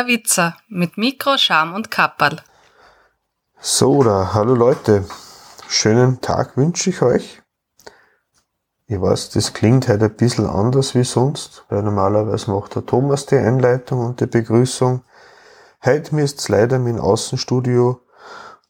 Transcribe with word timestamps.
Der 0.00 0.06
Witzer 0.06 0.56
mit 0.70 0.96
Mikro, 0.96 1.36
Scham 1.36 1.74
und 1.74 1.90
Kapperl. 1.90 2.40
So, 3.60 4.02
da, 4.02 4.32
hallo 4.32 4.54
Leute. 4.54 5.04
Schönen 5.68 6.22
Tag 6.22 6.56
wünsche 6.56 6.88
ich 6.88 7.02
euch. 7.02 7.42
Ich 8.86 8.98
weiß, 8.98 9.28
das 9.28 9.52
klingt 9.52 9.88
heute 9.88 10.06
ein 10.06 10.16
bisschen 10.16 10.46
anders 10.46 10.94
wie 10.94 11.04
sonst, 11.04 11.66
weil 11.68 11.82
normalerweise 11.82 12.50
macht 12.50 12.76
der 12.76 12.86
Thomas 12.86 13.26
die 13.26 13.36
Einleitung 13.36 14.00
und 14.06 14.20
die 14.20 14.26
Begrüßung. 14.26 15.04
Heute 15.84 16.14
müsst 16.14 16.48
ihr 16.48 16.56
leider 16.56 16.78
dem 16.78 16.98
Außenstudio 16.98 18.00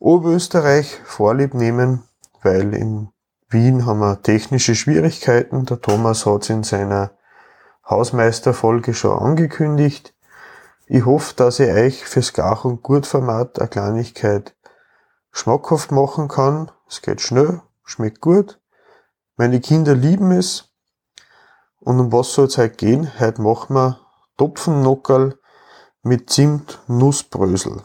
Oberösterreich 0.00 0.98
vorlieb 1.04 1.54
nehmen, 1.54 2.02
weil 2.42 2.74
in 2.74 3.10
Wien 3.48 3.86
haben 3.86 4.00
wir 4.00 4.20
technische 4.20 4.74
Schwierigkeiten. 4.74 5.64
Der 5.64 5.80
Thomas 5.80 6.26
hat 6.26 6.42
es 6.42 6.50
in 6.50 6.64
seiner 6.64 7.12
Hausmeisterfolge 7.88 8.94
schon 8.94 9.16
angekündigt. 9.16 10.12
Ich 10.92 11.06
hoffe, 11.06 11.34
dass 11.36 11.60
ich 11.60 11.70
euch 11.70 12.04
fürs 12.04 12.32
Gach- 12.32 12.64
und 12.64 12.82
Gurtformat 12.82 13.60
eine 13.60 13.68
Kleinigkeit 13.68 14.56
schmackhaft 15.30 15.92
machen 15.92 16.26
kann. 16.26 16.72
Es 16.88 17.00
geht 17.00 17.20
schnell, 17.20 17.60
schmeckt 17.84 18.20
gut. 18.20 18.58
Meine 19.36 19.60
Kinder 19.60 19.94
lieben 19.94 20.32
es. 20.32 20.64
Und 21.78 22.00
um 22.00 22.12
was 22.12 22.32
soll 22.32 22.46
es 22.46 22.58
heute 22.58 22.74
gehen? 22.74 23.08
Heute 23.20 23.40
machen 23.40 23.76
wir 23.76 24.00
Topfennockerl 24.36 25.38
mit 26.02 26.28
Zimt 26.28 26.80
Nussbrösel. 26.88 27.84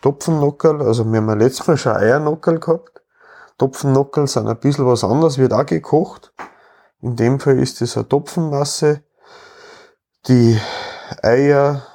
Topfennockerl, 0.00 0.80
also 0.80 1.04
wir 1.10 1.16
haben 1.16 1.28
ja 1.28 1.34
letztes 1.34 1.66
Mal 1.66 1.76
schon 1.76 1.96
Eiernockerl 1.96 2.60
gehabt. 2.60 3.02
Topfennockerl 3.58 4.28
sind 4.28 4.46
ein 4.46 4.60
bisschen 4.60 4.86
was 4.86 5.02
anderes, 5.02 5.38
wird 5.38 5.52
auch 5.52 5.66
gekocht. 5.66 6.32
In 7.00 7.16
dem 7.16 7.40
Fall 7.40 7.58
ist 7.58 7.82
es 7.82 7.96
eine 7.96 8.08
Topfenmasse, 8.08 9.02
die 10.28 10.56
Eier, 11.22 11.86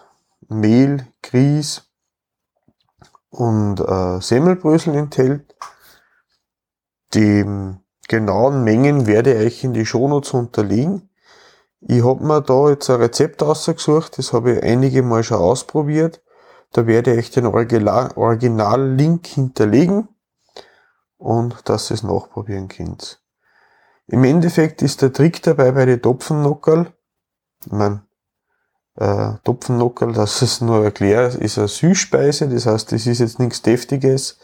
Mehl, 0.48 1.08
Grieß 1.22 1.84
und 3.30 3.80
äh, 3.80 4.22
Semmelbrösel 4.22 4.96
enthält. 4.96 5.56
Die 7.14 7.46
genauen 8.08 8.64
Mengen 8.64 9.08
werde 9.08 9.34
ich 9.34 9.46
euch 9.46 9.64
in 9.64 9.74
die 9.74 9.86
Shownotes 9.86 10.34
unterlegen. 10.34 11.10
Ich 11.82 12.04
habe 12.04 12.24
mir 12.24 12.42
da 12.42 12.70
jetzt 12.70 12.90
ein 12.90 13.02
Rezept 13.02 13.44
ausgesucht, 13.44 14.18
das 14.18 14.34
habe 14.34 14.54
ich 14.54 14.64
einige 14.64 15.04
Mal 15.04 15.24
schon 15.24 15.38
ausprobiert. 15.38 16.22
Da 16.72 16.88
werde 16.88 17.16
ich 17.16 17.30
den 17.30 17.46
Original-Link 17.46 19.28
hinterlegen 19.28 20.08
und 21.18 21.70
dass 21.70 21.92
ihr 21.92 21.96
es 21.96 22.04
nachprobieren 22.04 22.68
könnt. 22.68 23.22
Im 24.08 24.24
Endeffekt 24.24 24.82
ist 24.82 25.02
der 25.02 25.14
Trick 25.14 25.42
dabei 25.44 25.72
bei 25.72 25.86
den 25.86 26.02
Topfennockerl, 26.02 26.92
ich 27.66 27.72
mein, 27.72 28.02
äh, 28.96 29.34
Topfennockerl, 29.44 30.14
dass 30.14 30.42
es 30.42 30.62
nur 30.62 30.84
erklärt, 30.84 31.36
ist 31.36 31.58
eine 31.58 31.68
Süßspeise, 31.68 32.48
das 32.48 32.66
heißt, 32.66 32.92
das 32.92 33.06
ist 33.08 33.20
jetzt 33.20 33.40
nichts 33.40 33.62
Deftiges, 33.62 34.40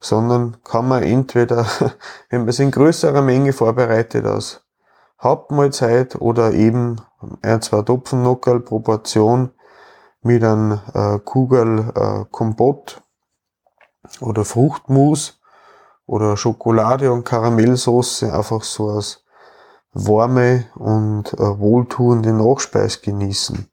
sondern 0.00 0.56
kann 0.62 0.86
man 0.86 1.02
entweder, 1.02 1.66
wenn 2.30 2.40
man 2.40 2.48
es 2.48 2.58
in 2.58 2.70
größerer 2.70 3.22
Menge 3.22 3.52
vorbereitet, 3.52 4.26
aus 4.26 4.62
Hauptmahlzeit 5.20 6.16
oder 6.16 6.52
eben 6.52 7.00
ein, 7.42 7.62
zwei 7.62 7.82
Topfennockerl 7.82 8.60
Proportion 8.60 9.50
mit 10.22 10.44
einem 10.44 10.80
äh, 10.92 11.18
Kugel 11.18 11.92
äh, 11.94 12.24
Kompott 12.30 13.02
oder 14.20 14.44
Fruchtmus 14.44 15.40
oder 16.06 16.36
Schokolade 16.36 17.10
und 17.10 17.24
Karamellsoße 17.24 18.32
einfach 18.32 18.62
so 18.62 18.90
als 18.90 19.23
warme 19.94 20.66
und 20.74 21.32
äh, 21.34 21.58
wohltuende 21.58 22.32
Nachspeis 22.32 23.00
genießen. 23.00 23.68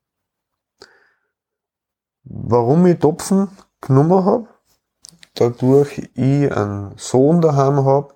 Warum 2.24 2.86
ich 2.86 3.00
Topfen 3.00 3.50
genommen 3.82 4.24
habe? 4.24 4.48
Dadurch 5.36 6.10
ich 6.14 6.56
einen 6.56 6.94
Sohn 6.98 7.42
daheim 7.42 7.86
habe, 7.86 8.14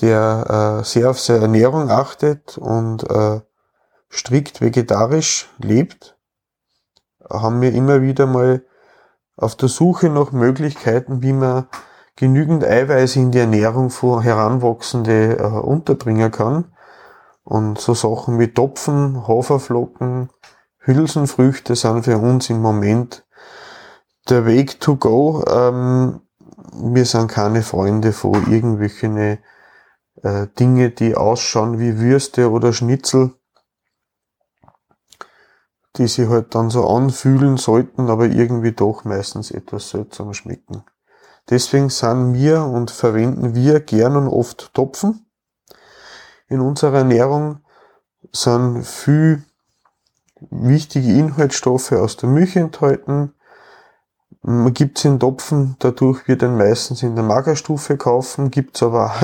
der 0.00 0.80
äh, 0.80 0.84
sehr 0.84 1.10
auf 1.10 1.20
seine 1.20 1.42
Ernährung 1.42 1.90
achtet 1.90 2.58
und 2.58 3.08
äh, 3.08 3.40
strikt 4.10 4.60
vegetarisch 4.60 5.48
lebt, 5.58 6.18
haben 7.28 7.60
wir 7.60 7.72
immer 7.72 8.02
wieder 8.02 8.26
mal 8.26 8.64
auf 9.36 9.54
der 9.56 9.68
Suche 9.68 10.08
nach 10.08 10.32
Möglichkeiten, 10.32 11.22
wie 11.22 11.32
man 11.32 11.66
genügend 12.16 12.64
Eiweiß 12.64 13.16
in 13.16 13.30
die 13.30 13.38
Ernährung 13.38 13.90
für 13.90 14.22
Heranwachsende 14.22 15.38
äh, 15.38 15.42
unterbringen 15.42 16.30
kann. 16.30 16.72
Und 17.44 17.78
so 17.78 17.94
Sachen 17.94 18.38
wie 18.38 18.48
Topfen, 18.48 19.26
Haferflocken, 19.26 20.30
Hülsenfrüchte 20.78 21.74
sind 21.76 22.04
für 22.04 22.18
uns 22.18 22.50
im 22.50 22.60
Moment 22.60 23.24
der 24.28 24.46
Weg 24.46 24.80
to 24.80 24.96
go. 24.96 25.44
Ähm, 25.48 26.20
wir 26.72 27.04
sind 27.04 27.28
keine 27.28 27.62
Freunde 27.62 28.12
von 28.12 28.50
irgendwelchen 28.50 29.16
äh, 29.16 29.38
Dinge, 30.58 30.90
die 30.90 31.14
ausschauen 31.14 31.78
wie 31.78 31.98
Würste 31.98 32.50
oder 32.50 32.72
Schnitzel, 32.72 33.34
die 35.96 36.06
sich 36.06 36.28
halt 36.28 36.54
dann 36.54 36.70
so 36.70 36.86
anfühlen 36.88 37.56
sollten, 37.56 38.08
aber 38.08 38.26
irgendwie 38.26 38.72
doch 38.72 39.04
meistens 39.04 39.50
etwas 39.50 39.90
seltsam 39.90 40.32
schmecken. 40.34 40.84
Deswegen 41.48 41.90
sind 41.90 42.34
wir 42.34 42.64
und 42.64 42.90
verwenden 42.90 43.54
wir 43.54 43.80
gern 43.80 44.16
und 44.16 44.28
oft 44.28 44.72
Topfen. 44.72 45.26
In 46.50 46.60
unserer 46.60 46.98
Ernährung 46.98 47.60
sind 48.32 48.84
viel 48.84 49.44
wichtige 50.50 51.12
Inhaltsstoffe 51.12 51.92
aus 51.92 52.16
der 52.16 52.28
Milch 52.28 52.56
enthalten. 52.56 53.34
Man 54.42 54.74
gibt 54.74 54.98
es 54.98 55.04
in 55.04 55.20
Topfen, 55.20 55.76
dadurch 55.78 56.26
wird 56.26 56.42
dann 56.42 56.56
meistens 56.56 57.04
in 57.04 57.14
der 57.14 57.24
Magerstufe 57.24 57.96
kaufen, 57.96 58.50
gibt 58.50 58.76
es 58.76 58.82
aber, 58.82 59.14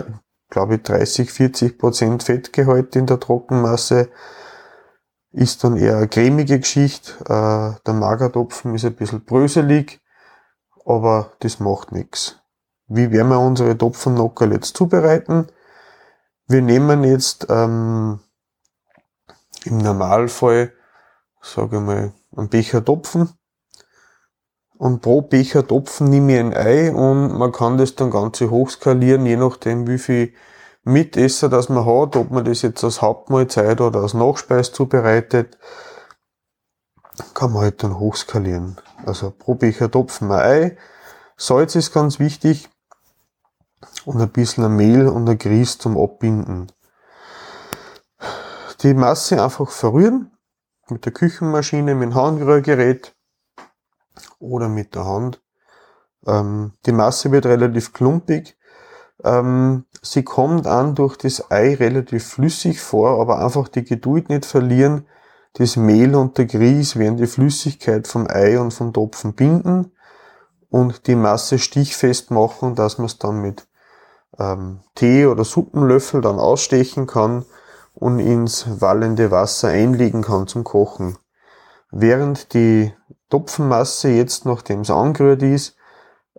glaube 0.51 0.77
ich, 0.77 0.83
30, 0.83 1.33
40 1.33 1.79
Prozent 1.79 2.23
Fettgehalt 2.23 2.95
in 2.95 3.07
der 3.07 3.19
Trockenmasse. 3.19 4.09
Ist 5.33 5.65
dann 5.65 5.77
eher 5.77 5.97
eine 5.97 6.09
cremige 6.09 6.61
Geschichte. 6.61 7.13
Äh, 7.25 7.83
der 7.85 7.95
Magertopfen 7.95 8.75
ist 8.75 8.85
ein 8.85 8.95
bisschen 8.95 9.25
bröselig, 9.25 10.01
aber 10.85 11.33
das 11.41 11.59
macht 11.59 11.91
nichts. 11.91 12.39
Wie 12.87 13.11
werden 13.11 13.29
wir 13.31 13.41
unsere 13.41 13.77
Topfennockerl 13.77 14.53
jetzt 14.53 14.77
zubereiten? 14.77 15.49
Wir 16.49 16.63
nehmen 16.63 17.03
jetzt 17.03 17.47
ähm, 17.51 18.21
im 19.65 19.79
Normalfall, 19.79 20.73
sage 21.43 21.79
ich 21.79 21.83
mal, 21.83 22.13
einen 22.37 22.49
Becher 22.49 22.85
Topfen 22.85 23.31
und 24.79 25.03
pro 25.03 25.23
Becher 25.23 25.67
Topfen 25.67 26.09
nehme 26.09 26.35
ich 26.35 26.39
ein 26.39 26.55
Ei 26.55 26.93
und 26.93 27.37
man 27.37 27.51
kann 27.51 27.79
das 27.79 27.97
dann 27.97 28.13
Ganze 28.13 28.51
hochskalieren, 28.51 29.27
je 29.27 29.37
nachdem 29.37 29.89
wie 29.89 29.99
viel 29.99 30.35
Mitesser 30.85 31.49
das 31.49 31.69
man 31.69 31.85
hat, 31.85 32.15
ob 32.15 32.31
man 32.31 32.45
das 32.45 32.63
jetzt 32.63 32.85
als 32.85 33.03
Hauptmahlzeit 33.03 33.81
oder 33.81 34.03
als 34.03 34.15
Nachspeis 34.15 34.73
zubereitet, 34.73 35.59
kann 37.35 37.53
man 37.53 37.63
halt 37.63 37.83
dann 37.83 37.99
hochskalieren. 37.99 38.77
Also 39.05 39.33
pro 39.33 39.57
Becher 39.57 39.91
Topfen 39.91 40.31
ein 40.31 40.41
Ei. 40.41 40.77
Salz 41.37 41.75
ist 41.75 41.93
ganz 41.93 42.21
wichtig 42.21 42.69
und 44.05 44.21
ein 44.21 44.31
bisschen 44.31 44.75
Mehl 44.75 45.09
und 45.09 45.29
ein 45.29 45.39
Grieß 45.39 45.79
zum 45.79 45.99
Abbinden. 45.99 46.73
Die 48.83 48.95
Masse 48.95 49.43
einfach 49.43 49.71
verrühren 49.71 50.33
mit 50.89 51.05
der 51.05 51.13
Küchenmaschine, 51.13 51.95
mit 51.95 52.11
dem 52.11 52.15
Handrührgerät 52.15 53.15
oder 54.39 54.69
mit 54.69 54.95
der 54.95 55.05
Hand. 55.05 55.43
Ähm, 56.27 56.73
die 56.85 56.93
Masse 56.93 57.33
wird 57.33 57.47
relativ 57.47 57.93
klumpig. 57.93 58.57
Ähm, 59.25 59.85
sie 60.03 60.23
kommt 60.23 60.67
an 60.67 60.95
durch 60.95 61.17
das 61.17 61.51
Ei 61.51 61.75
relativ 61.75 62.27
flüssig 62.27 62.81
vor, 62.81 63.21
aber 63.21 63.45
einfach 63.45 63.69
die 63.69 63.85
Geduld 63.85 64.29
nicht 64.29 64.45
verlieren. 64.45 65.07
Das 65.55 65.77
Mehl 65.77 66.15
und 66.15 66.37
der 66.37 66.45
Grieß 66.45 66.97
werden 66.97 67.17
die 67.17 67.27
Flüssigkeit 67.27 68.07
vom 68.07 68.27
Ei 68.29 68.61
und 68.61 68.73
vom 68.73 68.93
Topfen 68.93 69.35
binden 69.35 69.96
und 70.71 71.07
die 71.07 71.15
Masse 71.15 71.59
stichfest 71.59 72.31
machen, 72.31 72.75
dass 72.75 72.99
man 72.99 73.07
es 73.07 73.19
dann 73.19 73.41
mit 73.41 73.67
ähm, 74.39 74.81
Tee 74.95 75.27
oder 75.27 75.45
Suppenlöffel 75.45 76.21
dann 76.21 76.39
ausstechen 76.39 77.07
kann 77.07 77.45
und 77.95 78.19
ins 78.19 78.81
wallende 78.81 79.31
Wasser 79.31 79.69
einlegen 79.69 80.23
kann 80.23 80.47
zum 80.47 80.65
Kochen. 80.65 81.17
Während 81.91 82.53
die 82.53 82.93
Topfenmasse 83.31 84.09
jetzt, 84.09 84.45
nachdem 84.45 84.81
es 84.81 84.91
angerührt 84.91 85.43
ist, 85.43 85.77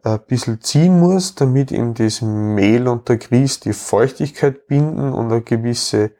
ein 0.04 0.20
bisschen 0.28 0.62
ziehen 0.62 1.00
muss, 1.00 1.36
damit 1.36 1.72
eben 1.72 1.94
das 1.94 2.22
Mehl 2.22 2.88
und 2.88 3.10
der 3.10 3.18
Grieß 3.18 3.62
die 3.62 3.74
Feuchtigkeit 3.74 4.68
binden 4.68 5.14
und 5.14 5.32
eine 5.32 5.42
gewisse 5.42 6.12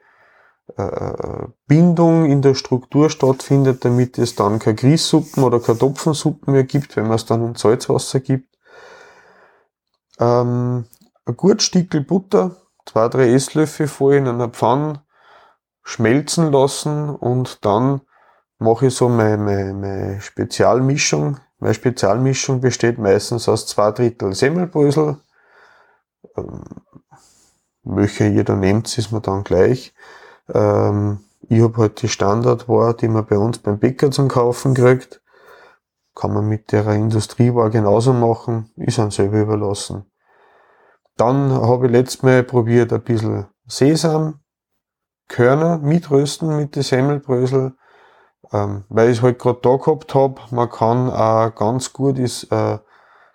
Bindung 1.66 2.26
in 2.26 2.42
der 2.42 2.54
Struktur 2.54 3.10
stattfindet, 3.10 3.84
damit 3.84 4.18
es 4.18 4.34
dann 4.34 4.58
keine 4.58 4.76
Grießsuppen 4.76 5.42
oder 5.42 5.60
keine 5.60 5.78
Topfensuppen 5.78 6.52
mehr 6.52 6.64
gibt, 6.64 6.96
wenn 6.96 7.04
man 7.04 7.16
es 7.16 7.26
dann 7.26 7.44
in 7.44 7.54
Salzwasser 7.54 8.20
gibt. 8.20 8.54
Ähm, 10.20 10.84
ein 11.24 11.36
gut 11.36 11.62
Stickel 11.62 12.02
Butter, 12.02 12.56
zwei, 12.86 13.08
drei 13.08 13.32
Esslöffel 13.32 13.88
voll 13.88 14.14
in 14.14 14.28
einer 14.28 14.48
Pfanne 14.48 15.02
schmelzen 15.82 16.52
lassen 16.52 17.10
und 17.10 17.64
dann 17.64 18.02
mache 18.58 18.86
ich 18.86 18.94
so 18.94 19.08
meine, 19.08 19.38
meine, 19.38 19.74
meine 19.74 20.20
Spezialmischung. 20.20 21.38
Meine 21.58 21.74
Spezialmischung 21.74 22.60
besteht 22.60 22.98
meistens 22.98 23.48
aus 23.48 23.66
zwei 23.66 23.90
Drittel 23.92 24.34
Semmelbrösel. 24.34 25.16
Ähm, 26.36 26.62
welche 27.82 28.26
jeder 28.26 28.54
nimmt, 28.56 28.96
ist 28.98 29.12
mir 29.12 29.20
dann 29.20 29.44
gleich. 29.44 29.94
Ähm, 30.52 31.20
ich 31.48 31.62
habe 31.62 31.76
halt 31.78 32.02
die 32.02 32.08
Standardware, 32.08 32.94
die 32.94 33.08
man 33.08 33.26
bei 33.26 33.38
uns 33.38 33.58
beim 33.58 33.78
Bäcker 33.78 34.10
zum 34.10 34.28
Kaufen 34.28 34.74
kriegt. 34.74 35.20
Kann 36.14 36.34
man 36.34 36.48
mit 36.48 36.72
der 36.72 36.86
Industrieware 36.88 37.70
genauso 37.70 38.12
machen, 38.12 38.70
ist 38.76 38.98
einem 38.98 39.10
selber 39.10 39.38
überlassen. 39.40 40.04
Dann 41.16 41.52
habe 41.52 41.86
ich 41.86 41.92
letztes 41.92 42.22
Mal 42.22 42.42
probiert 42.42 42.92
ein 42.92 43.02
bisschen 43.02 43.46
Sesam, 43.66 44.40
Körner 45.28 45.78
mitrösten 45.78 46.56
mit 46.56 46.74
den 46.74 46.82
Semmelbrösel, 46.82 47.74
ähm, 48.52 48.84
weil 48.88 49.10
ich 49.10 49.18
es 49.18 49.22
halt 49.22 49.38
gerade 49.38 49.60
da 49.62 49.76
gehabt 49.76 50.14
habe. 50.14 50.40
Man 50.50 50.70
kann 50.70 51.10
auch 51.10 51.54
ganz 51.54 51.92
gut 51.92 52.18
ist, 52.18 52.50
äh, 52.50 52.78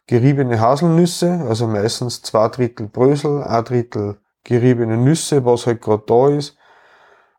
geriebene 0.07 0.59
Haselnüsse, 0.59 1.45
also 1.47 1.67
meistens 1.67 2.21
zwei 2.21 2.47
Drittel 2.49 2.87
Brösel, 2.87 3.43
ein 3.43 3.63
Drittel 3.63 4.17
geriebene 4.43 4.97
Nüsse, 4.97 5.45
was 5.45 5.67
halt 5.67 5.81
gerade 5.81 6.03
da 6.05 6.29
ist, 6.29 6.57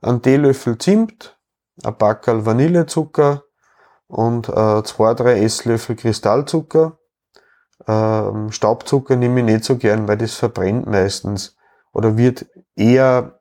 ein 0.05 0.23
Teelöffel 0.23 0.79
Zimt, 0.79 1.39
ein 1.83 1.97
Backerl 1.97 2.45
Vanillezucker 2.45 3.45
und 4.07 4.49
äh, 4.49 4.83
zwei, 4.85 5.15
drei 5.15 5.41
Esslöffel 5.41 5.97
Kristallzucker. 5.97 6.99
Ähm, 7.87 8.53
Staubzucker 8.53 9.17
nehme 9.17 9.41
ich 9.41 9.47
nicht 9.47 9.65
so 9.65 9.77
gern, 9.77 10.07
weil 10.07 10.19
das 10.19 10.35
verbrennt 10.35 10.87
meistens 10.87 11.57
oder 11.93 12.17
wird 12.17 12.47
eher 12.77 13.41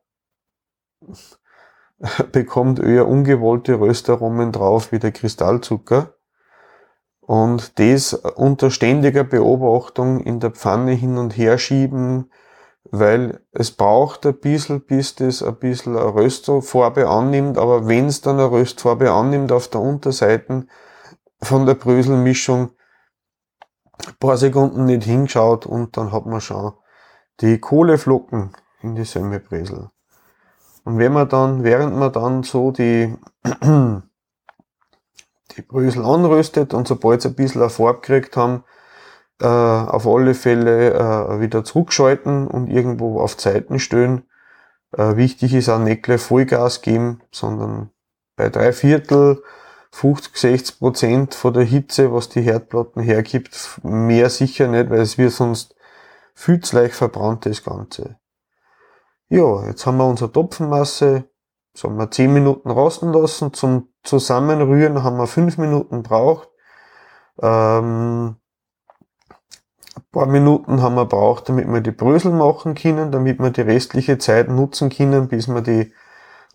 bekommt 2.32 2.80
eher 2.80 3.08
ungewollte 3.08 3.80
Röstaromen 3.80 4.52
drauf 4.52 4.92
wie 4.92 5.00
der 5.00 5.12
Kristallzucker. 5.12 6.16
Und 7.20 7.80
das 7.80 8.14
unter 8.14 8.70
ständiger 8.70 9.24
Beobachtung 9.24 10.20
in 10.20 10.40
der 10.40 10.52
Pfanne 10.52 10.92
hin 10.92 11.18
und 11.18 11.38
her 11.38 11.58
schieben, 11.58 12.30
weil 12.96 13.42
es 13.52 13.72
braucht 13.72 14.24
ein 14.28 14.40
bisschen, 14.40 14.82
bis 14.82 15.16
das 15.16 15.42
ein 15.42 15.56
bisschen 15.56 15.98
eine 15.98 16.14
Röstfarbe 16.14 17.10
annimmt, 17.10 17.58
aber 17.58 17.88
wenn 17.88 18.06
es 18.06 18.22
dann 18.22 18.36
eine 18.40 18.52
Röstfarbe 18.52 19.12
annimmt 19.12 19.52
auf 19.52 19.68
der 19.68 19.82
Unterseite 19.82 20.68
von 21.42 21.66
der 21.66 21.74
Bröselmischung, 21.74 22.70
ein 24.06 24.14
paar 24.20 24.38
Sekunden 24.38 24.86
nicht 24.86 25.06
hingeschaut 25.06 25.66
und 25.66 25.98
dann 25.98 26.12
hat 26.12 26.28
man 26.28 26.40
schon 26.40 26.74
die 27.42 27.58
Kohleflocken 27.58 28.56
in 28.84 28.94
die 28.94 29.06
Semmelbresel. 29.06 29.90
Und 30.84 31.00
wenn 31.00 31.14
man 31.14 31.28
dann, 31.28 31.64
während 31.64 31.98
man 31.98 32.14
dann 32.14 32.44
so 32.44 32.70
die, 32.70 33.18
die 35.58 35.62
Brösel 35.64 36.06
anröstet 36.06 36.76
und 36.76 36.88
sobald 36.88 37.24
sie 37.24 37.30
ein 37.30 37.36
bisschen 37.36 37.62
eine 37.62 37.72
Farbe 37.72 38.02
gekriegt 38.02 38.38
haben, 38.38 38.64
äh, 39.42 39.46
auf 39.46 40.08
alle 40.08 40.34
Fälle 40.34 40.94
äh, 40.94 41.40
wieder 41.40 41.64
zurückschalten 41.64 42.48
und 42.48 42.68
irgendwo 42.68 43.20
auf 43.20 43.38
Zeiten 43.38 43.80
stellen. 43.80 44.24
Äh, 44.92 45.16
wichtig 45.16 45.54
ist 45.54 45.70
auch 45.70 45.80
nicht 45.80 46.04
gleich 46.04 46.22
Vollgas 46.22 46.82
geben, 46.82 47.22
sondern 47.32 47.90
bei 48.36 48.50
drei 48.50 48.74
Viertel 48.74 49.42
50, 49.92 50.36
60 50.36 50.80
Prozent 50.80 51.36
von 51.36 51.54
der 51.54 51.64
Hitze, 51.64 52.12
was 52.12 52.30
die 52.30 52.42
Herdplatten 52.42 53.02
hergibt, 53.02 53.80
mehr 53.84 54.30
sicher 54.30 54.68
nicht, 54.68 54.90
weil 54.90 55.02
es 55.02 55.18
wird 55.18 55.32
sonst 55.32 55.76
viel 56.34 56.60
zu 56.62 56.76
leicht 56.76 56.96
verbrannt, 56.96 57.46
das 57.46 57.64
Ganze. 57.64 58.18
Ja, 59.30 59.66
jetzt 59.68 59.86
haben 59.86 59.98
wir 59.98 60.08
unsere 60.08 60.32
Topfenmasse, 60.32 61.26
sagen 61.74 61.98
wir 61.98 62.10
10 62.10 62.34
Minuten 62.34 62.70
rosten 62.70 63.14
lassen. 63.14 63.54
Zum 63.54 63.90
Zusammenrühren 64.04 65.04
haben 65.04 65.18
wir 65.18 65.28
5 65.28 65.58
Minuten 65.58 66.04
braucht. 66.04 66.50
Ähm, 67.42 68.36
ein 69.96 70.04
paar 70.12 70.26
Minuten 70.26 70.82
haben 70.82 70.96
wir 70.96 71.06
braucht, 71.06 71.50
damit 71.50 71.68
wir 71.68 71.82
die 71.82 71.92
Brösel 71.92 72.32
machen 72.32 72.76
können, 72.76 73.12
damit 73.12 73.40
wir 73.40 73.52
die 73.52 73.62
restliche 73.62 74.18
Zeit 74.18 74.50
nutzen 74.50 74.90
können, 74.90 75.28
bis 75.28 75.48
wir 75.48 75.62
die 75.62 75.94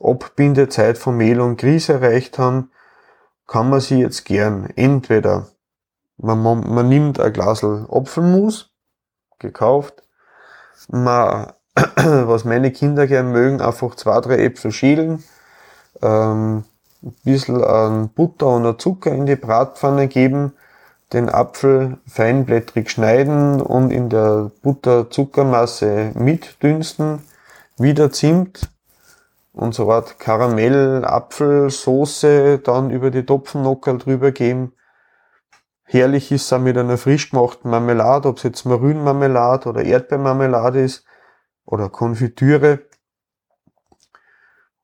Abbindezeit 0.00 0.98
von 0.98 1.16
Mehl 1.16 1.40
und 1.40 1.56
Grieß 1.56 1.88
erreicht 1.88 2.38
haben, 2.38 2.70
kann 3.46 3.70
man 3.70 3.80
sie 3.80 4.00
jetzt 4.00 4.24
gern. 4.24 4.68
Entweder 4.76 5.48
man, 6.16 6.42
man, 6.42 6.60
man 6.72 6.88
nimmt 6.88 7.20
ein 7.20 7.32
Glas 7.32 7.64
Apfelmus, 7.64 8.70
gekauft, 9.38 10.02
man, 10.88 11.52
was 11.96 12.44
meine 12.44 12.72
Kinder 12.72 13.06
gern 13.06 13.32
mögen, 13.32 13.60
einfach 13.60 13.94
zwei, 13.94 14.20
drei 14.20 14.44
Äpfel 14.44 14.72
schälen, 14.72 15.22
ähm, 16.02 16.64
ein 17.02 17.14
bisschen 17.24 17.62
an 17.62 18.08
Butter 18.08 18.48
und 18.48 18.80
Zucker 18.80 19.12
in 19.12 19.26
die 19.26 19.36
Bratpfanne 19.36 20.08
geben, 20.08 20.54
den 21.12 21.28
Apfel 21.28 21.98
feinblättrig 22.06 22.90
schneiden 22.90 23.60
und 23.60 23.90
in 23.90 24.08
der 24.10 24.50
Butter-Zuckermasse 24.62 26.12
mitdünsten, 26.14 27.22
wieder 27.78 28.10
Zimt 28.10 28.70
und 29.52 29.74
so 29.74 29.90
Art 29.90 30.18
Karamell-Apfelsoße 30.18 32.58
dann 32.58 32.90
über 32.90 33.10
die 33.10 33.24
Topfennockerl 33.24 33.96
drüber 33.98 34.32
geben. 34.32 34.74
Herrlich 35.84 36.30
ist 36.30 36.44
es 36.44 36.52
auch 36.52 36.60
mit 36.60 36.76
einer 36.76 36.98
frisch 36.98 37.30
gemachten 37.30 37.70
Marmelade, 37.70 38.28
ob 38.28 38.36
es 38.36 38.42
jetzt 38.42 38.66
Marünmarmelade 38.66 39.70
oder 39.70 39.82
Erdbeermarmelade 39.82 40.82
ist 40.82 41.06
oder 41.64 41.88
Konfitüre 41.88 42.80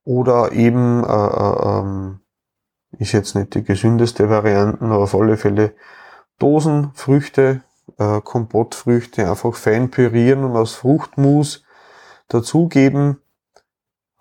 oder 0.05 0.53
eben 0.53 1.05
äh, 1.05 1.13
äh, 1.13 1.69
ähm, 1.69 2.21
ist 2.99 3.13
jetzt 3.13 3.35
nicht 3.35 3.55
die 3.55 3.65
gesündeste 3.65 4.31
Variante, 4.31 4.83
aber 4.83 4.99
auf 4.99 5.15
alle 5.15 5.37
Fälle 5.37 5.75
Dosenfrüchte, 6.39 7.63
äh, 7.99 8.21
Kompottfrüchte 8.21 9.29
einfach 9.29 9.55
fein 9.55 9.91
pürieren 9.91 10.45
und 10.45 10.57
aus 10.57 10.75
Fruchtmus 10.75 11.65
dazugeben. 12.29 13.21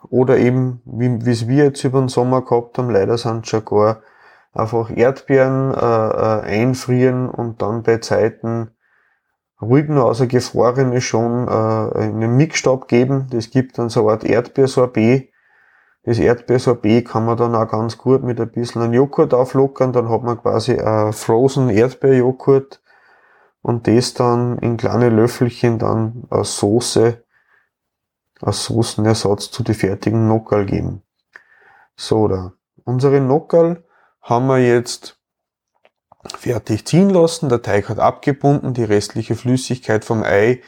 Oder 0.10 0.38
eben, 0.38 0.82
wie 0.86 1.30
es 1.30 1.48
wir 1.48 1.66
jetzt 1.66 1.84
über 1.84 2.00
den 2.00 2.10
Sommer 2.10 2.42
gehabt 2.42 2.78
haben, 2.78 2.90
leider 2.90 3.18
sind 3.18 3.48
schon 3.48 3.64
gar 3.66 4.02
einfach 4.54 4.96
Erdbeeren 4.96 5.74
äh, 5.74 5.78
äh, 5.78 6.62
einfrieren 6.62 7.30
und 7.30 7.62
dann 7.62 7.84
bei 7.84 7.98
Zeiten 7.98 8.72
ruhig 9.62 9.88
nur 9.88 10.06
außer 10.06 10.28
gefrorene 10.28 11.02
schon 11.02 11.48
äh, 11.48 11.98
einen 11.98 12.38
Mixstab 12.38 12.88
geben. 12.88 13.28
Das 13.32 13.50
gibt 13.50 13.78
dann 13.78 13.90
so 13.90 14.02
eine 14.02 14.12
Art 14.12 14.24
Erdbeersorbet, 14.24 15.33
das 16.06 16.20
Erdbeersorbet 16.20 17.08
kann 17.08 17.26
man 17.26 17.38
dann 17.38 17.56
auch 17.56 17.68
ganz 17.68 17.98
gut 17.98 18.24
mit 18.24 18.40
ein 18.40 18.52
bisschen 18.52 18.92
Joghurt 18.92 19.34
auflockern. 19.34 19.94
Dann 19.94 20.10
hat 20.10 20.22
man 20.24 20.42
quasi 20.42 20.78
ein 20.78 21.14
Frozen 21.14 21.70
Erdbeerjoghurt 21.70 22.82
und 23.62 23.88
das 23.88 24.14
dann 24.14 24.58
in 24.60 24.76
kleine 24.76 25.10
Löffelchen 25.10 25.80
dann 25.80 26.26
als 26.30 26.58
Soße, 26.58 27.24
als 28.42 28.66
Soßenersatz 28.66 29.50
zu 29.50 29.64
den 29.64 29.76
fertigen 29.76 30.28
Nockerl 30.28 30.66
geben. 30.66 31.04
So, 31.96 32.28
da. 32.28 32.52
Unsere 32.84 33.22
Nockerl 33.22 33.86
haben 34.22 34.48
wir 34.48 34.60
jetzt 34.60 35.18
fertig 36.36 36.86
ziehen 36.86 37.12
lassen. 37.12 37.48
Der 37.48 37.62
Teig 37.62 37.88
hat 37.88 38.00
abgebunden, 38.00 38.74
die 38.74 38.84
restliche 38.84 39.36
Flüssigkeit 39.36 40.04
vom 40.04 40.24
Ei 40.24 40.62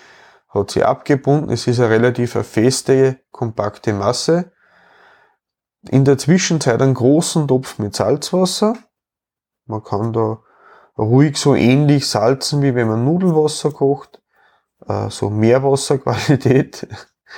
hat 0.48 0.72
sie 0.72 0.86
abgebunden. 0.86 1.52
Es 1.52 1.68
ist 1.68 1.82
eine 1.82 1.90
relativ 1.90 2.32
feste, 2.32 3.20
kompakte 3.32 3.92
Masse 3.92 4.54
in 5.90 6.06
der 6.06 6.18
Zwischenzeit 6.18 6.82
einen 6.82 6.94
großen 6.94 7.48
Topf 7.48 7.80
mit 7.80 7.96
Salzwasser. 7.96 8.76
Man 9.66 9.84
kann 9.84 10.14
da 10.14 10.40
ruhig 10.98 11.38
so 11.38 11.56
ähnlich 11.56 12.08
salzen, 12.08 12.62
wie 12.62 12.76
wenn 12.76 12.88
man 12.88 13.04
Nudelwasser 13.06 13.72
kocht. 13.72 14.22
Äh, 14.88 15.10
so 15.10 15.30
Meerwasserqualität. 15.30 16.88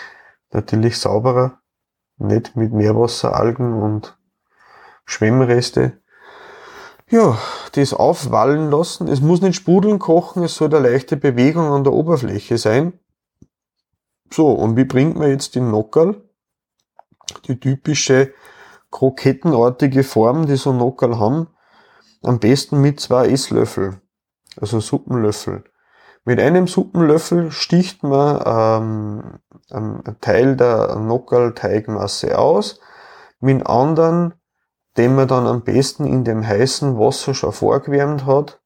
Natürlich 0.52 0.98
sauberer. 0.98 1.60
Nicht 2.18 2.56
mit 2.56 2.74
Meerwasseralgen 2.74 3.74
und 3.82 4.18
Schwemmreste. 5.06 6.02
Ja, 7.10 7.38
das 7.74 7.94
aufwallen 7.94 8.70
lassen. 8.70 9.08
Es 9.08 9.22
muss 9.22 9.42
nicht 9.42 9.56
sprudeln 9.56 10.00
kochen, 10.00 10.44
es 10.44 10.56
soll 10.56 10.74
eine 10.76 10.90
leichte 10.90 11.16
Bewegung 11.16 11.72
an 11.72 11.84
der 11.84 11.94
Oberfläche 11.94 12.58
sein. 12.58 13.00
So, 14.30 14.52
und 14.52 14.76
wie 14.76 14.84
bringt 14.84 15.18
man 15.18 15.30
jetzt 15.30 15.56
den 15.56 15.72
Nockerl? 15.72 16.27
Die 17.48 17.60
typische 17.60 18.34
krokettenartige 18.92 20.04
Form, 20.04 20.46
die 20.46 20.56
so 20.56 20.74
Nockerl 20.74 21.20
haben, 21.20 21.48
am 22.24 22.40
besten 22.40 22.82
mit 22.82 23.00
zwei 23.00 23.28
Esslöffel, 23.30 24.02
also 24.60 24.80
Suppenlöffel. 24.80 25.64
Mit 26.26 26.40
einem 26.40 26.68
Suppenlöffel 26.68 27.52
sticht 27.52 28.04
man 28.04 28.42
ähm, 28.46 29.40
einen 29.70 30.18
Teil 30.20 30.56
der 30.56 30.96
Nockerl-Teigmasse 30.98 32.38
aus, 32.38 32.80
mit 33.40 33.66
anderen, 33.66 34.34
den 34.98 35.16
man 35.16 35.28
dann 35.28 35.46
am 35.46 35.64
besten 35.64 36.06
in 36.06 36.24
dem 36.24 36.46
heißen 36.46 36.98
Wasser 36.98 37.34
schon 37.34 37.54
vorgewärmt 37.54 38.26
hat, 38.26 38.60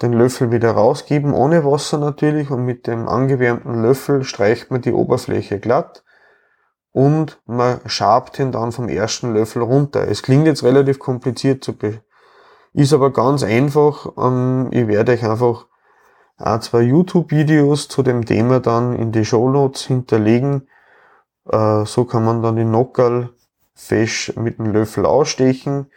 den 0.00 0.12
Löffel 0.12 0.52
wieder 0.52 0.70
rausgeben, 0.70 1.34
ohne 1.34 1.64
Wasser 1.64 1.98
natürlich, 1.98 2.50
und 2.50 2.64
mit 2.64 2.86
dem 2.86 3.08
angewärmten 3.08 3.82
Löffel 3.82 4.22
streicht 4.24 4.70
man 4.70 4.80
die 4.80 4.92
Oberfläche 4.92 5.58
glatt 5.58 6.04
und 6.92 7.40
man 7.46 7.80
schabt 7.86 8.38
ihn 8.38 8.52
dann 8.52 8.72
vom 8.72 8.88
ersten 8.88 9.34
Löffel 9.34 9.62
runter. 9.62 10.08
Es 10.08 10.22
klingt 10.22 10.46
jetzt 10.46 10.64
relativ 10.64 10.98
kompliziert 10.98 11.62
zu 11.62 11.74
ist 12.72 12.92
aber 12.92 13.12
ganz 13.12 13.42
einfach. 13.42 14.12
Ähm, 14.16 14.68
ich 14.70 14.86
werde 14.86 15.12
euch 15.12 15.24
einfach 15.24 15.66
auch 16.38 16.60
zwei 16.60 16.82
YouTube-Videos 16.82 17.88
zu 17.88 18.02
dem 18.02 18.24
Thema 18.24 18.60
dann 18.60 18.94
in 18.94 19.10
die 19.12 19.24
Show 19.24 19.48
Notes 19.50 19.86
hinterlegen. 19.86 20.68
Äh, 21.50 21.84
so 21.84 22.04
kann 22.04 22.24
man 22.24 22.42
dann 22.42 22.56
die 22.56 22.64
Nockerl 22.64 23.30
fesch 23.74 24.32
mit 24.36 24.58
dem 24.58 24.72
Löffel 24.72 25.06
ausstechen, 25.06 25.90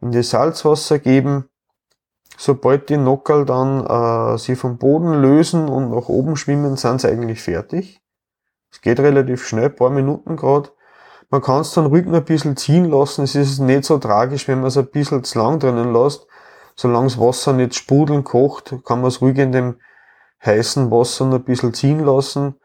in 0.00 0.12
das 0.12 0.30
Salzwasser 0.30 0.98
geben. 0.98 1.48
Sobald 2.36 2.88
die 2.88 2.96
Nockerl 2.96 3.44
dann 3.44 3.84
äh, 3.86 4.38
sie 4.38 4.56
vom 4.56 4.78
Boden 4.78 5.20
lösen 5.20 5.68
und 5.68 5.90
nach 5.90 6.08
oben 6.08 6.36
schwimmen, 6.36 6.76
sind 6.76 7.00
sie 7.00 7.08
eigentlich 7.08 7.42
fertig. 7.42 8.00
Es 8.70 8.80
geht 8.80 9.00
relativ 9.00 9.46
schnell, 9.46 9.70
paar 9.70 9.90
Minuten 9.90 10.36
gerade. 10.36 10.70
Man 11.30 11.42
kann 11.42 11.60
es 11.60 11.72
dann 11.72 11.86
ruhig 11.86 12.06
noch 12.06 12.18
ein 12.18 12.24
bisschen 12.24 12.56
ziehen 12.56 12.90
lassen. 12.90 13.22
Es 13.22 13.34
ist 13.34 13.60
nicht 13.60 13.84
so 13.84 13.98
tragisch, 13.98 14.48
wenn 14.48 14.58
man 14.58 14.68
es 14.68 14.76
ein 14.76 14.90
bisschen 14.90 15.22
zu 15.22 15.38
lang 15.38 15.58
drinnen 15.60 15.92
lässt. 15.92 16.26
Solange 16.74 17.06
das 17.06 17.20
Wasser 17.20 17.52
nicht 17.52 17.74
sprudeln 17.74 18.24
kocht, 18.24 18.74
kann 18.84 19.00
man 19.00 19.08
es 19.08 19.20
ruhig 19.20 19.38
in 19.38 19.52
dem 19.52 19.76
heißen 20.44 20.90
Wasser 20.90 21.26
noch 21.26 21.36
ein 21.36 21.44
bisschen 21.44 21.74
ziehen 21.74 22.00
lassen. 22.00 22.56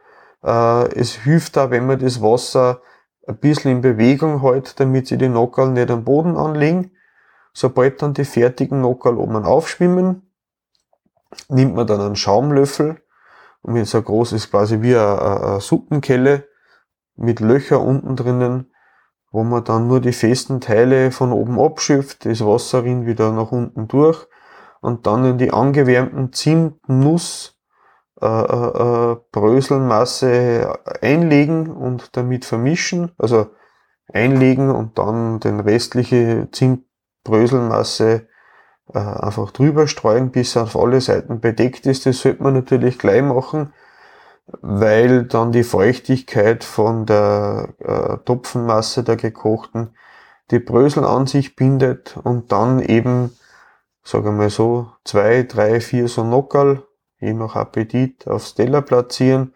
Äh, 0.43 0.87
es 0.97 1.13
hilft 1.13 1.57
auch, 1.57 1.69
wenn 1.69 1.85
man 1.85 1.99
das 1.99 2.21
Wasser 2.21 2.81
ein 3.27 3.37
bisschen 3.37 3.71
in 3.71 3.81
Bewegung 3.81 4.41
hält, 4.41 4.79
damit 4.79 5.07
sie 5.07 5.17
die 5.17 5.29
Nockerl 5.29 5.69
nicht 5.69 5.91
am 5.91 6.03
Boden 6.03 6.37
anlegen. 6.37 6.91
Sobald 7.53 8.01
dann 8.01 8.13
die 8.13 8.25
fertigen 8.25 8.81
Nockerl 8.81 9.17
oben 9.17 9.45
aufschwimmen, 9.45 10.31
nimmt 11.49 11.75
man 11.75 11.87
dann 11.87 12.01
einen 12.01 12.15
Schaumlöffel 12.15 13.01
und 13.67 13.85
so 13.85 14.01
groß 14.01 14.33
ist, 14.33 14.51
quasi 14.51 14.81
wie 14.81 14.95
eine, 14.95 15.59
Suppenkelle 15.59 16.47
mit 17.15 17.39
Löcher 17.39 17.81
unten 17.81 18.15
drinnen, 18.15 18.71
wo 19.31 19.43
man 19.43 19.63
dann 19.63 19.87
nur 19.87 19.99
die 19.99 20.13
festen 20.13 20.61
Teile 20.61 21.11
von 21.11 21.31
oben 21.31 21.59
abschöpft, 21.59 22.25
das 22.25 22.45
Wasser 22.45 22.83
rinnt 22.83 23.05
wieder 23.05 23.31
nach 23.31 23.51
unten 23.51 23.87
durch 23.87 24.27
und 24.81 25.07
dann 25.07 25.25
in 25.25 25.37
die 25.37 25.51
angewärmten 25.51 26.31
Zimtnuss 26.31 27.55
äh, 28.21 28.27
äh, 28.27 29.11
äh, 29.11 29.17
Bröselmasse 29.31 30.79
einlegen 31.01 31.69
und 31.69 32.15
damit 32.15 32.45
vermischen, 32.45 33.11
also 33.17 33.47
einlegen 34.13 34.69
und 34.69 34.97
dann 34.97 35.39
den 35.39 35.59
restliche 35.59 36.47
Zimtbröselmasse 36.51 38.27
äh, 38.95 38.99
einfach 38.99 39.51
drüber 39.51 39.87
streuen, 39.87 40.31
bis 40.31 40.55
er 40.55 40.63
auf 40.63 40.75
alle 40.75 41.01
Seiten 41.01 41.41
bedeckt 41.41 41.85
ist. 41.85 42.05
Das 42.05 42.21
sollte 42.21 42.41
man 42.41 42.53
natürlich 42.53 42.97
gleich 42.97 43.21
machen, 43.21 43.73
weil 44.61 45.25
dann 45.25 45.51
die 45.51 45.63
Feuchtigkeit 45.63 46.63
von 46.63 47.05
der 47.05 47.69
äh, 47.79 48.17
Topfenmasse 48.25 49.03
der 49.03 49.17
gekochten 49.17 49.91
die 50.51 50.59
Brösel 50.59 51.03
an 51.05 51.27
sich 51.27 51.55
bindet 51.55 52.17
und 52.23 52.51
dann 52.51 52.79
eben, 52.79 53.35
sagen 54.03 54.25
wir 54.25 54.31
mal 54.31 54.49
so, 54.49 54.91
zwei, 55.03 55.43
drei, 55.43 55.81
vier 55.81 56.07
so 56.07 56.23
Nockerl, 56.23 56.83
je 57.19 57.33
nach 57.33 57.55
Appetit, 57.55 58.27
aufs 58.27 58.53
Teller 58.53 58.81
platzieren, 58.81 59.53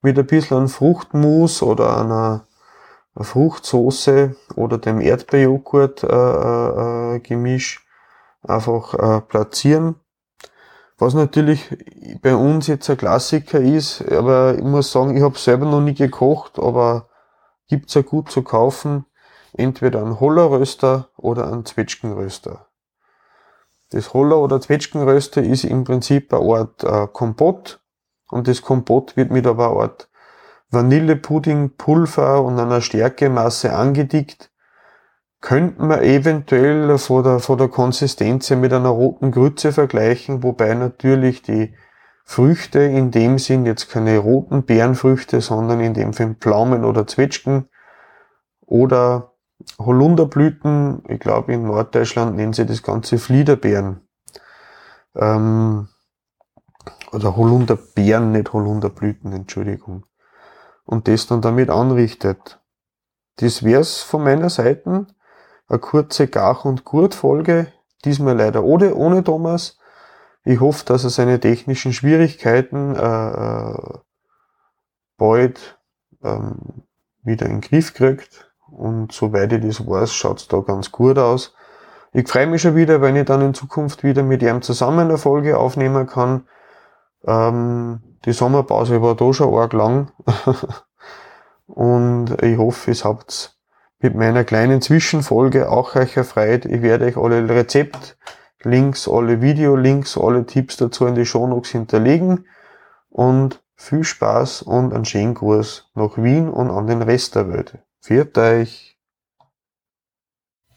mit 0.00 0.18
ein 0.18 0.26
bisschen 0.26 0.68
Fruchtmus 0.68 1.62
oder 1.62 2.00
einer 2.00 2.46
Fruchtsoße 3.16 4.36
oder 4.54 4.78
dem 4.78 5.00
Erdbeerjoghurt 5.00 6.04
einfach 8.42 8.94
äh, 8.94 9.20
platzieren 9.20 9.96
was 10.98 11.14
natürlich 11.14 11.76
bei 12.22 12.34
uns 12.34 12.66
jetzt 12.66 12.90
ein 12.90 12.96
Klassiker 12.96 13.60
ist, 13.60 14.02
aber 14.10 14.56
ich 14.56 14.64
muss 14.64 14.90
sagen, 14.90 15.16
ich 15.16 15.22
habe 15.22 15.38
selber 15.38 15.64
noch 15.64 15.80
nie 15.80 15.94
gekocht, 15.94 16.58
aber 16.58 17.08
gibt's 17.68 17.94
ja 17.94 18.02
gut 18.02 18.30
zu 18.30 18.42
kaufen. 18.42 19.06
Entweder 19.52 20.04
ein 20.04 20.20
Hollerröster 20.20 21.08
oder 21.16 21.52
ein 21.52 21.64
Zwetschgenröster. 21.64 22.66
Das 23.90 24.12
Holler- 24.12 24.40
oder 24.40 24.60
Zwetschgenröster 24.60 25.42
ist 25.42 25.64
im 25.64 25.84
Prinzip 25.84 26.34
eine 26.34 26.44
Art 26.52 26.84
äh, 26.84 27.06
Kompott 27.10 27.80
und 28.28 28.46
das 28.46 28.60
Kompott 28.60 29.16
wird 29.16 29.30
mit 29.30 29.46
einer 29.46 29.58
Art 29.58 30.10
Vanillepuddingpulver 30.70 32.42
und 32.42 32.58
einer 32.58 32.82
Stärkemasse 32.82 33.72
angedickt 33.72 34.47
könnte 35.40 35.82
man 35.82 36.02
eventuell 36.02 36.98
von 36.98 37.22
der, 37.22 37.38
von 37.38 37.58
der 37.58 37.68
Konsistenz 37.68 38.50
mit 38.50 38.72
einer 38.72 38.88
roten 38.88 39.30
Grütze 39.30 39.72
vergleichen, 39.72 40.42
wobei 40.42 40.74
natürlich 40.74 41.42
die 41.42 41.74
Früchte 42.24 42.80
in 42.80 43.10
dem 43.10 43.38
Sinn 43.38 43.64
jetzt 43.64 43.88
keine 43.88 44.18
roten 44.18 44.64
Beerenfrüchte, 44.64 45.40
sondern 45.40 45.80
in 45.80 45.94
dem 45.94 46.12
Fall 46.12 46.34
Pflaumen 46.34 46.84
oder 46.84 47.06
Zwetschgen 47.06 47.68
oder 48.66 49.32
Holunderblüten. 49.78 51.02
Ich 51.08 51.20
glaube, 51.20 51.54
in 51.54 51.64
Norddeutschland 51.64 52.36
nennen 52.36 52.52
sie 52.52 52.66
das 52.66 52.82
Ganze 52.82 53.18
Fliederbeeren. 53.18 54.02
Ähm, 55.14 55.88
oder 57.12 57.36
Holunderbeeren, 57.36 58.32
nicht 58.32 58.52
Holunderblüten, 58.52 59.32
Entschuldigung. 59.32 60.04
Und 60.84 61.08
das 61.08 61.26
dann 61.26 61.40
damit 61.40 61.70
anrichtet. 61.70 62.60
Das 63.36 63.62
wär's 63.62 64.02
von 64.02 64.24
meiner 64.24 64.50
Seite 64.50 65.06
eine 65.68 65.78
kurze 65.78 66.28
Gach- 66.28 66.64
und 66.64 66.84
Gurt-Folge, 66.84 67.72
diesmal 68.04 68.36
leider 68.36 68.64
ohne, 68.64 68.94
ohne 68.94 69.22
Thomas. 69.22 69.78
Ich 70.44 70.60
hoffe, 70.60 70.84
dass 70.86 71.04
er 71.04 71.10
seine 71.10 71.40
technischen 71.40 71.92
Schwierigkeiten 71.92 72.94
äh, 72.94 73.28
äh, 73.28 73.98
bald 75.18 75.78
ähm, 76.22 76.84
wieder 77.22 77.46
in 77.46 77.60
den 77.60 77.60
Griff 77.60 77.92
kriegt. 77.92 78.50
Und 78.70 79.12
soweit 79.12 79.52
ich 79.52 79.62
das 79.62 79.86
weiß, 79.86 80.12
schaut's 80.12 80.48
da 80.48 80.60
ganz 80.60 80.90
gut 80.92 81.18
aus. 81.18 81.54
Ich 82.12 82.28
freue 82.28 82.46
mich 82.46 82.62
schon 82.62 82.76
wieder, 82.76 83.00
wenn 83.02 83.16
ich 83.16 83.26
dann 83.26 83.42
in 83.42 83.54
Zukunft 83.54 84.02
wieder 84.04 84.22
mit 84.22 84.42
ihm 84.42 84.62
zusammen 84.62 85.00
eine 85.00 85.18
Folge 85.18 85.58
aufnehmen 85.58 86.06
kann. 86.06 86.46
Ähm, 87.26 88.00
die 88.24 88.32
Sommerpause 88.32 89.02
war 89.02 89.14
da 89.14 89.32
schon 89.32 89.54
arg 89.54 89.72
lang. 89.74 90.12
und 91.66 92.42
ich 92.42 92.56
hoffe, 92.56 92.90
es 92.90 93.04
habt 93.04 93.57
mit 94.00 94.14
meiner 94.14 94.44
kleinen 94.44 94.80
Zwischenfolge 94.80 95.70
auch 95.70 95.96
euch 95.96 96.16
erfreut. 96.16 96.64
Ich 96.64 96.82
werde 96.82 97.06
euch 97.06 97.16
alle 97.16 97.48
Rezeptlinks, 97.48 99.08
alle 99.08 99.40
Videolinks, 99.40 100.16
alle 100.16 100.46
Tipps 100.46 100.76
dazu 100.76 101.06
in 101.06 101.14
die 101.14 101.26
Shownotes 101.26 101.70
hinterlegen 101.72 102.46
und 103.10 103.60
viel 103.76 104.04
Spaß 104.04 104.62
und 104.62 104.92
einen 104.92 105.04
schönen 105.04 105.34
Gruß 105.34 105.90
nach 105.94 106.16
Wien 106.16 106.48
und 106.48 106.70
an 106.70 106.86
den 106.86 107.02
Rest 107.02 107.34
der 107.34 107.48
Welt. 107.48 107.78
Viert 108.00 108.36
euch! 108.38 108.96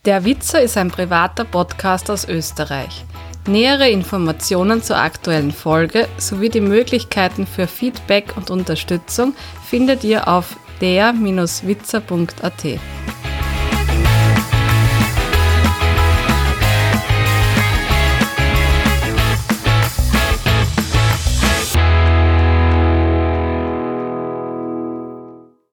Der 0.05 0.25
Witzer 0.25 0.61
ist 0.61 0.77
ein 0.77 0.89
privater 0.89 1.45
Podcast 1.45 2.09
aus 2.09 2.27
Österreich. 2.27 3.05
Nähere 3.47 3.89
Informationen 3.89 4.81
zur 4.81 4.97
aktuellen 4.97 5.51
Folge 5.51 6.07
sowie 6.17 6.49
die 6.49 6.61
Möglichkeiten 6.61 7.45
für 7.45 7.67
Feedback 7.67 8.35
und 8.35 8.49
Unterstützung 8.49 9.35
findet 9.63 10.03
ihr 10.03 10.27
auf 10.27 10.57
der-witzer.at. 10.79 12.65